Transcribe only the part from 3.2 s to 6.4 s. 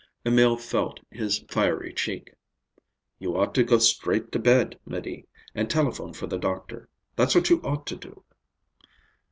ought to go straight to bed, 'Médée, and telephone for the